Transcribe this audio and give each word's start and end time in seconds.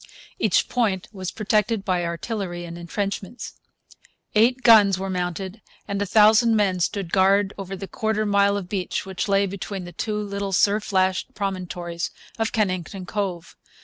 Each 0.39 0.67
point 0.67 1.07
was 1.11 1.29
protected 1.29 1.85
by 1.85 2.03
artillery 2.03 2.65
and 2.65 2.75
entrenchments. 2.75 3.53
Eight 4.33 4.63
guns 4.63 4.97
were 4.97 5.11
mounted 5.11 5.61
and 5.87 6.01
a 6.01 6.07
thousand 6.07 6.55
men 6.55 6.79
stood 6.79 7.11
guard 7.11 7.53
over 7.55 7.75
the 7.75 7.87
quarter 7.87 8.25
mile 8.25 8.57
of 8.57 8.67
beach 8.67 9.05
which 9.05 9.27
lay 9.27 9.45
between 9.45 9.83
the 9.85 9.91
two 9.91 10.17
little 10.17 10.53
surf 10.53 10.91
lashed 10.91 11.35
promontories 11.35 12.09
of 12.39 12.51
Kennington 12.51 13.05
Cove. 13.05 13.55